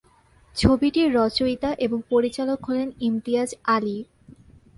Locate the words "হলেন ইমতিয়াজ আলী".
2.65-3.97